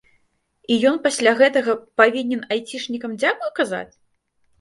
[0.75, 3.93] І ён пасля гэтага павінен айцішнікам дзякуй казаць?